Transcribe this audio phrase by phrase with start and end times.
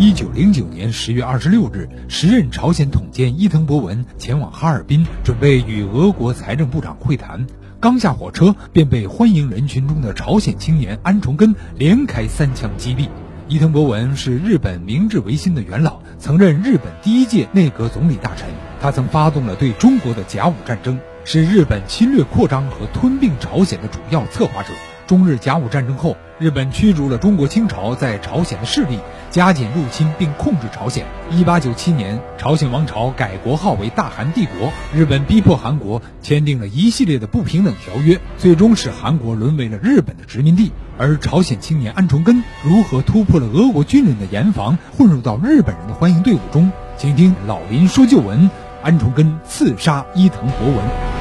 [0.00, 7.44] 一九零九年十月二十六日，时任朝鲜统监伊藤博文前往哈尔滨，准备与俄国财政部长会谈。
[7.80, 13.08] 刚下火车，便被欢迎人群中的朝鲜青年安重根连开三枪击毙。
[13.48, 18.48] 伊藤博文是日本明治维新的元老，曾任日本第一届内阁总理大臣。
[18.80, 24.68] 他曾发动了对中国的甲午战争，是日本侵略扩张和吞并朝鲜的主要策划者。
[25.08, 28.98] 中日甲午战争后，日本驱逐了中国清朝在朝鲜的势力，
[29.30, 31.06] 加紧入侵并控制朝鲜。
[31.30, 40.72] 一八九七年，朝鲜王朝改国号为大韩帝国，日本逼迫韩国签订了一系列的不平等条约，最终使韩国沦为了日本的殖民地。
[40.98, 46.70] 而朝鲜青年安重根如何突破了俄国军人的严防，混入到日本人的欢迎队伍中？
[46.98, 48.50] 请听老林说旧闻：
[48.82, 51.17] 安重根刺杀伊藤博文。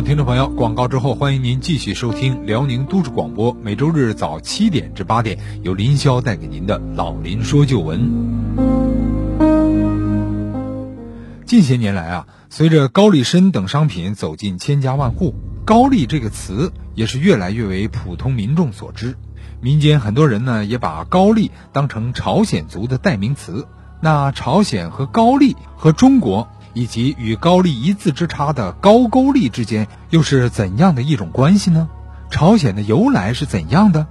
[0.00, 7.98] 听众朋友，广告之后，欢迎您继续收听辽宁都市广播，每周日早七点至八点，由林霄带给您的老林说旧闻。
[11.44, 19.16] 近些年来啊，随着高丽参等商品走进千家万户，高丽这个词也是越来越为普通民众所知。
[19.60, 23.66] 民间很多人呢，也把高丽当成朝鲜族的代名词。
[24.00, 26.48] 那朝鲜和高丽和中国。
[26.78, 31.88] 以及与高丽一字之差的高句丽之间又是怎样的一种关系呢？
[32.30, 34.06] 朝鲜的由来是怎样的？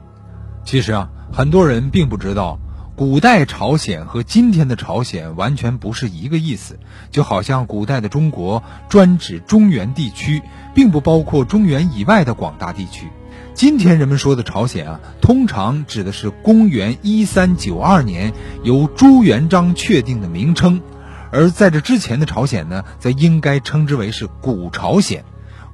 [0.65, 2.59] 其实啊，很多人并不知道，
[2.97, 6.77] 古代朝鲜和今天的朝鲜完全不是一个意思。
[7.09, 10.41] 就好像古代的中国专指中原地区，
[10.75, 13.07] 并不包括中原以外的广大地区。
[13.53, 20.81] 今天人们说的朝鲜啊，通常指的是公元一三九二年由朱元璋确定的名称。
[21.31, 25.23] 而在这之前的朝鲜呢，则应该称之为是古朝鲜。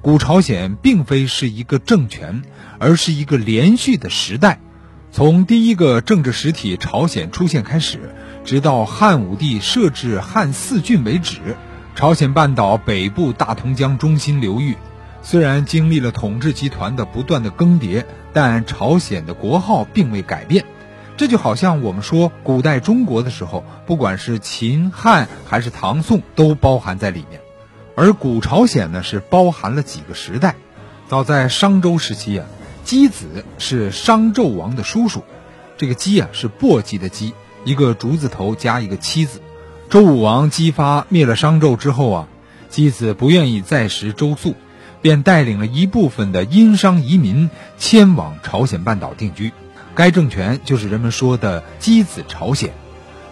[0.02, 2.42] 古朝鲜并非是一个政权，
[2.78, 4.60] 而是一个连续的时代。
[5.10, 8.14] 从第一个政治实体朝鲜出现开始，
[8.44, 11.56] 直到汉武帝设置汉四郡为止，
[11.94, 14.76] 朝鲜半岛北部大同江中心流域，
[15.22, 20.64] 虽然经历了统治集团的不断的更迭，但朝鲜的国号并未改变。
[21.16, 27.40] 这就好像我们说古代中国的时候，不管是秦汉还是唐宋，都包含在里面。
[27.94, 30.56] 而古朝鲜呢，是包含了几个时代。
[31.06, 32.46] 早在商周时期啊，
[32.84, 35.22] 箕子是商纣王的叔叔。
[35.76, 37.32] 这个箕啊，是簸箕的箕，
[37.64, 39.40] 一个竹字头加一个妻字。
[39.90, 42.28] 周武王姬发灭了商纣之后啊，
[42.72, 44.56] 箕子不愿意再食周粟，
[45.00, 49.52] 便带领了一部分的殷商移民迁往朝鲜半岛定居。
[49.94, 52.72] 该政权就是人们说的箕子朝鲜，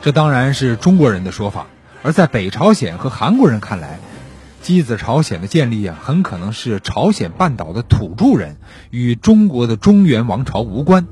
[0.00, 1.66] 这当然是中国人的说法。
[2.04, 3.98] 而在北朝鲜和韩国人看来，
[4.62, 8.58] 箕子朝鲜的建立啊，很可能是朝鲜半岛的土著人，
[8.90, 11.06] 与中国的中原王朝无关。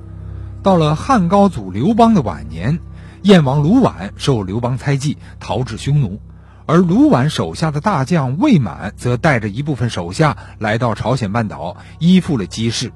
[0.62, 2.78] 到了汉高祖刘邦的晚年，
[3.22, 6.20] 燕王卢绾受刘邦猜忌，逃至匈奴，
[6.66, 12.92] 而卢绾手下的大将魏满则带着一部分手下来到朝鲜半岛，依附了姬氏。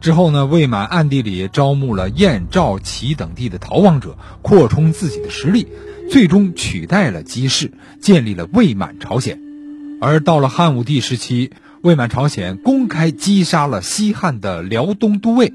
[0.00, 5.66] 之后呢，魏满暗地里招募了燕、赵、齐等地的逃亡者，扩充自己的实力，
[6.10, 9.40] 最终取代了姬氏，建立了魏满朝鲜。
[10.00, 11.50] 而到了汉武帝时期，
[11.82, 15.52] 魏满朝鲜公开击杀了西汉的辽东都尉。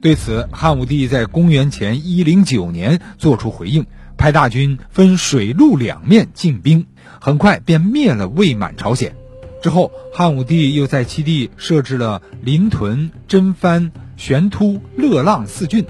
[0.00, 3.86] 对此，汉武帝在公元前一零九年作出回应，
[4.16, 6.86] 派大军分水陆两面进兵，
[7.20, 9.16] 很快便灭了魏满朝鲜。
[9.60, 15.84] 之后，汉武帝又在其地设置了临屯、真藩、玄突、乐浪四郡，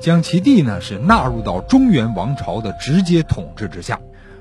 [0.00, 3.98] 将其地呢是纳入到中原王朝的直接统治之下。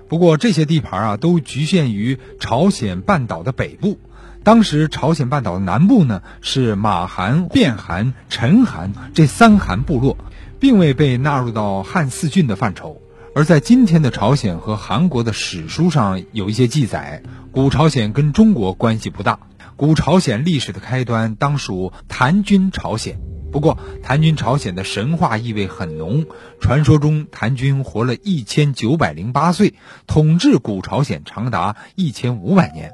[0.07, 3.99] 不过，这些地盘啊都局限于朝鲜半岛的北部。
[4.43, 10.17] 当时，朝鲜半岛的南部呢是马韩、卞韩、陈韩这三韩部落，
[10.59, 13.01] 并未被纳入到汉四郡的范畴。
[13.37, 17.21] 而在今天的朝鲜和韩国的史书上有一些记载，
[17.51, 19.37] 古朝鲜跟中国关系不大。
[19.75, 23.19] 古朝鲜历史的开端当属谭军朝鲜，
[23.51, 26.25] 不过谭军朝鲜的神话意味很浓。
[26.59, 29.75] 传说中谭军活了一千九百零八岁，
[30.07, 32.93] 统治古朝鲜长达一千五百年。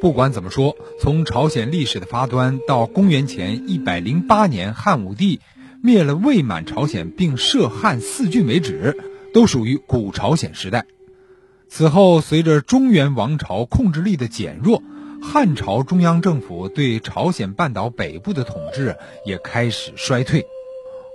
[0.00, 5.38] 不管怎么说，从朝鲜历史的发端到公元前一百零八年汉武帝
[5.80, 9.12] 灭了魏满朝鲜并设汉四郡为止。
[9.34, 10.86] 都属于古朝鲜时代。
[11.68, 14.82] 此后，随着中原王朝控制力的减弱，
[15.20, 18.96] 汉朝中央政府对朝鲜半岛北部的统治
[19.26, 20.46] 也开始衰退。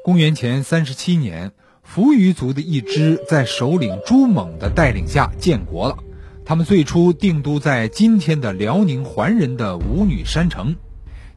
[0.03, 5.97] 公元前三十七年，扶余族的一支在首领朱猛的带领下建国了。
[6.43, 10.75] 他们最初定都在今天的辽宁桓仁的五女山城。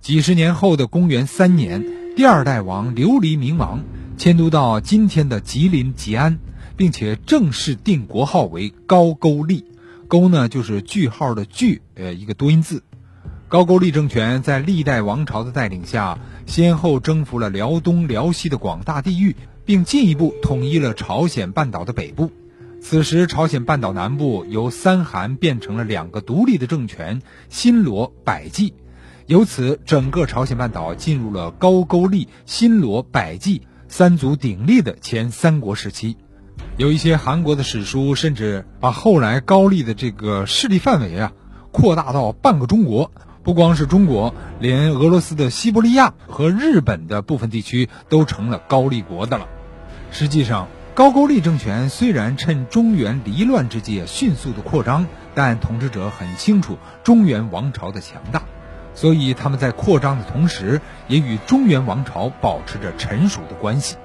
[0.01, 1.85] 几十年后的公元三年，
[2.17, 3.85] 第二代王琉璃明王
[4.17, 6.39] 迁都到今天的吉林吉安，
[6.77, 9.65] 并且正式定国号为高句丽。
[10.09, 12.83] 勾呢就是句号的句，呃，一个多音字。
[13.49, 22.31] 高句丽政权在历代王朝的带领下，先后征服了辽东、辽西的广大地域，并进一步统一了朝鲜半岛的北部。
[22.81, 28.75] 此时，朝鲜半岛南部由三韩变成了两个独立的政权——新罗、百济。
[29.27, 36.17] 由此，整个朝鲜半岛进入了高句丽、新罗、百济三足鼎立的前三国时期。
[36.79, 41.33] 有一些韩国的史书甚至把后来高丽的这个势力范围啊，
[41.71, 43.11] 扩大到半个中国。
[43.45, 49.49] 不光是中国，连俄罗斯的西伯利亚和日本的部分地区都成了高丽国的了。
[50.13, 58.45] 实际上，高句丽政权虽然趁中原离乱之际迅速的扩张，但统治者很清楚中原王朝的强大，
[58.95, 63.97] 所以他们在扩张的同时，也与中原王朝保持着臣属的关系。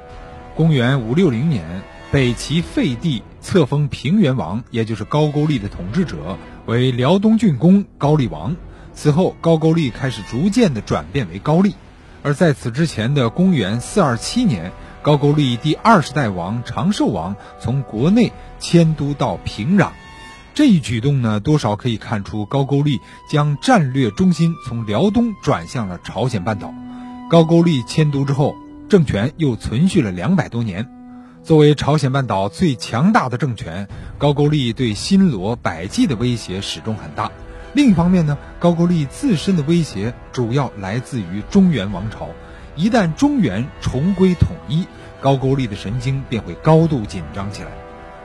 [0.56, 1.84] 公元五六零年。
[2.10, 8.56] 北齐废帝册封平原王，也就是高句丽的统治者为辽东郡公高丽王。
[8.94, 11.76] 此后，高句丽开始逐渐的转变为高丽。
[12.24, 14.72] 而在此之前的公元四二七年，
[15.02, 19.90] 高句丽第二十代王长寿王从国内迁都到平壤。
[20.54, 26.74] 这一举动呢，多少可以看出高句丽将战略中心从辽东转向了朝鲜半岛。
[27.30, 28.56] 高句丽迁都之后，
[28.88, 30.97] 政权又存续了两百多年。
[31.48, 37.32] 作为朝鲜半岛最强大的政权，高句丽对新罗、百济的威胁始终很大。
[37.72, 42.28] 另一方面呢，高句丽自身的威胁主要来自于中原王朝。
[42.76, 44.86] 一旦中原重归统一，
[45.22, 47.70] 高句丽的神经便会高度紧张起来。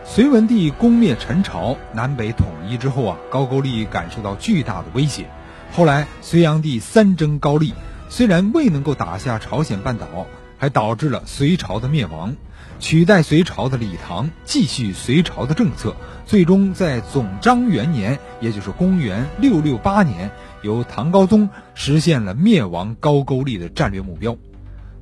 [0.05, 5.27] 隋文帝攻灭陈朝，南北统一之后啊，高句丽感受到巨大的威胁。
[5.71, 7.73] 后来隋炀帝三征高丽，
[8.09, 10.09] 虽然未能够打下朝鲜半岛，
[10.63, 12.37] 还导致了隋朝的灭亡。
[12.79, 20.31] 取代隋朝的李唐继续隋朝的政策，最终在总章元年，也就是公元六六八年，
[20.63, 24.37] 由唐高宗实现了灭亡高句丽的战略目标。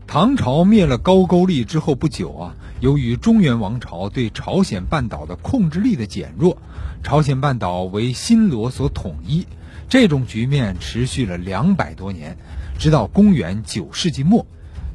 [0.06, 6.56] 唐朝灭了高句丽之后不久啊，由于中原王朝对朝鲜半岛的控制力的减弱，
[7.02, 9.46] 朝鲜半岛为新罗所统一。
[9.90, 12.38] 这种局面持续了两百多年，
[12.78, 14.46] 直到公元九世纪末，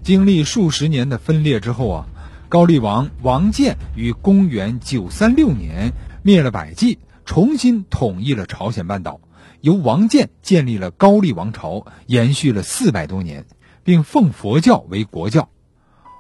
[0.06, 2.06] 经历数十年的分裂之后啊。
[2.48, 5.92] 高丽王王建于公元九三六年
[6.22, 9.20] 灭了百济，重新统一了朝鲜半岛。
[9.62, 13.48] 由王建建立了高丽王朝，延续了四百多年，
[13.84, 15.50] 并奉佛教为国教。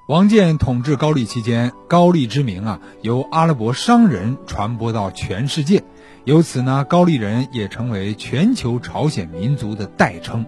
[0.09, 5.83] 王建统治高丽期间，高丽之名啊，由阿拉伯商人传播到全世界，
[6.23, 10.47] 由此呢，高丽人也成为全球朝鲜民族的代称。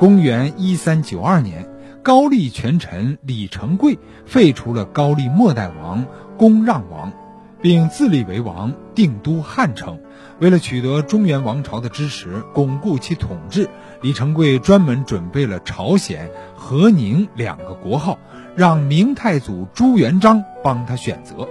[0.00, 1.68] 公元一三九二年。
[2.06, 6.06] 高丽权臣李成桂废除了高丽末代王
[6.38, 7.12] 恭让王，
[7.60, 9.98] 并自立为王，定都汉城。
[10.38, 13.68] 为了取得中原王朝的支持，巩固其统治，
[14.02, 18.20] 李成桂专门准备了朝鲜、和宁两个国号，
[18.54, 21.48] 让明太祖朱元璋帮他选择。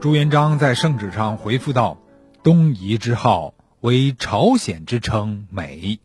[0.00, 1.98] 朱元璋在圣旨上回复道
[2.42, 6.00] ：“东夷之号为朝鲜之称美，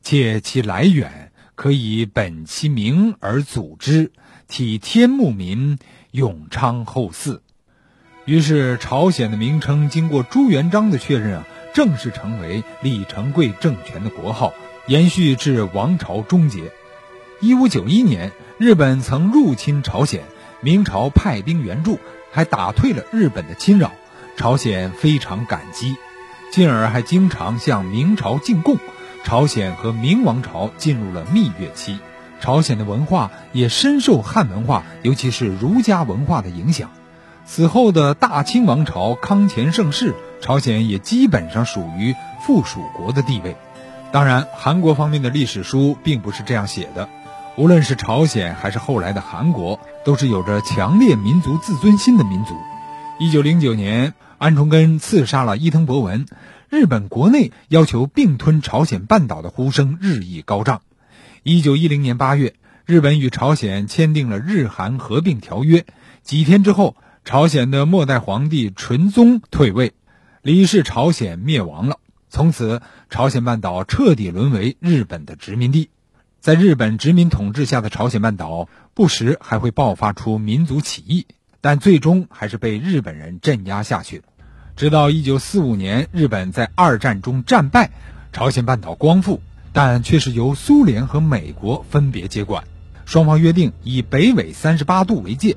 [0.00, 4.12] 且其来源。”可以本其名而组之，
[4.48, 5.78] 体天目民，
[6.10, 7.40] 永昌后嗣。
[8.24, 14.52] 于是，朝鲜的名称经过朱元璋的确认啊，正式成为李成桂政权的国号，
[14.86, 16.72] 延续至王朝终结。
[17.40, 20.22] 一五九一年，日本曾入侵朝鲜，
[20.60, 21.98] 明朝派兵援助，
[22.30, 23.92] 还打退了日本的侵扰，
[24.36, 25.96] 朝鲜非常感激，
[26.52, 28.78] 进而还经常向明朝进贡。
[29.24, 31.98] 朝鲜和明王朝进入了蜜月期，
[32.40, 36.90] 朝鲜的文化也深受汉文化，尤其是儒家文化的影响。
[37.44, 42.14] 此后的大清王朝康乾盛世，朝鲜也基本上属于
[42.46, 43.56] 附属国的地位。
[44.12, 47.08] 当然，韩国方面的历史书并不是这样写的。
[47.56, 52.54] 无论是朝鲜还是后来的韩国，都是有着强烈民族自尊心的民族。
[53.18, 56.26] 一九零九年，安重根刺杀了伊藤博文。
[56.72, 60.80] 日本国内要求并吞朝鲜半岛的呼声日益高涨。
[61.42, 62.54] 一九一零年八月，
[62.86, 65.84] 日本与朝鲜签订了日韩合并条约。
[66.22, 69.92] 几天之后，朝鲜的末代皇帝纯宗退位，
[70.40, 71.98] 李氏朝鲜灭亡了。
[72.30, 75.90] 从此，朝鲜半岛彻底沦为日本的殖民地。
[76.40, 81.26] 在日本殖民统治下的朝鲜半岛，不时还会爆发出民族起义，
[81.60, 84.22] 但最终还是被日本人镇压下去。
[84.76, 87.90] 直到一九四五年，日本在二战中战败，
[88.32, 89.40] 朝鲜半岛光复，
[89.72, 92.64] 但却是由苏联和美国分别接管。
[93.04, 95.56] 双方约定以北纬三十八度为界，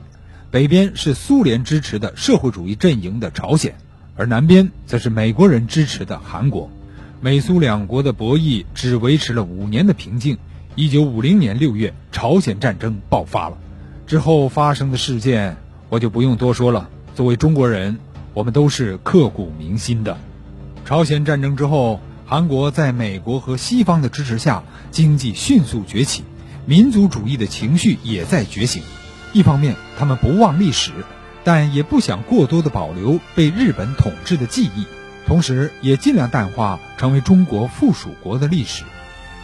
[0.52, 3.76] 北边是苏联支持的社会主义阵营的朝鲜，
[4.16, 6.70] 而南边则是美国人支持的韩国。
[7.22, 10.38] 美苏两国的博弈只维持了五年的平静。
[10.76, 13.58] 一九五零年六月，朝鲜战争爆发了。
[14.06, 15.56] 之后发生的事件，
[15.88, 16.90] 我就不用多说了。
[17.16, 17.98] 作为中国人，
[18.36, 20.18] 我们都是刻骨铭心的。
[20.84, 26.24] 朝鲜战争之后，韩国在美国和西方的支持下，经济迅速崛起，
[26.66, 28.84] 民族主义的情绪也在觉醒。
[29.32, 30.92] 一方面，他们不忘历史，
[31.46, 34.86] 但也不想过多的保留被日本统治的记忆，
[35.26, 38.84] 同时也尽量淡化成为中国附属国的历史。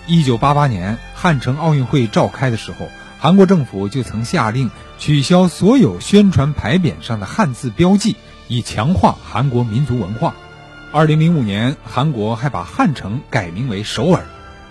[0.05, 4.69] 一九八八年汉城奥运会召开的时候，韩国政府就曾下令
[4.99, 8.17] 取消所有宣传牌匾上的汉字标记，
[8.51, 10.35] 以强化韩国民族文化。
[10.91, 14.25] 二零零五年，韩国还把汉城改名为首尔，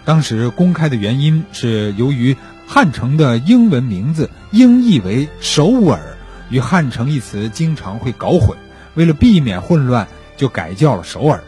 [0.05, 6.19] 当时公开的原因是由于汉城的英文名字音译为首尔，
[6.51, 8.59] 与汉城一词经常会搞混，
[8.93, 11.43] 为了避免混乱，就改叫了首尔。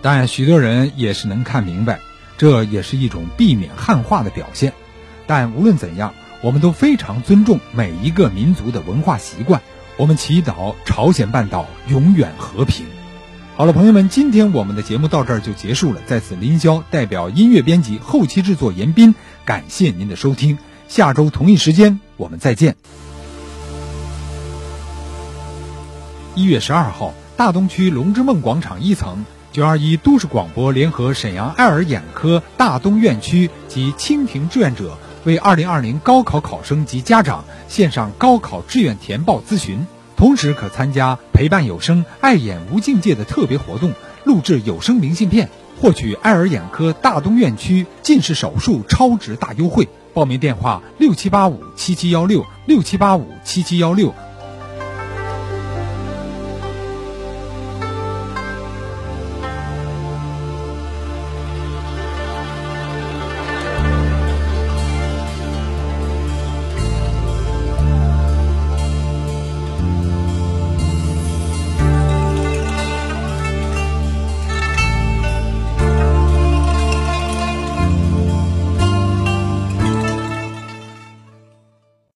[0.00, 1.98] 但许多人也是能看明白。
[2.38, 4.72] 这也是一种避免汉化的表现，
[5.26, 9.60] 但无论怎样，我们都非常尊重每一个民族的文化习惯。
[9.96, 12.84] 我们祈祷朝鲜半岛永远和平。
[13.56, 16.00] 好了，朋友们，今天我们的节目到这儿就结束了。
[16.04, 20.58] 在此，林霄代表音乐编辑、后期制作严斌，感谢您的收听。
[20.88, 22.74] 下周同一时间我们再见。
[26.34, 29.24] 一月十二号，大东区龙之梦广场一层。
[29.52, 43.92] 九二一都市广播联合沈阳爱尔眼科大东院区及蜻蜓志愿者为二零二零高考考生及家长线上高考志愿填报咨询，同时可参加陪伴有声爱眼无境界的特别活动，
[44.24, 45.48] 录制有声明信片，
[45.80, 49.88] 获取爱尔眼科大东院区近视手术超值大优惠。
[50.12, 54.14] 报名电话：六七八五七七幺六六七八五七七幺六。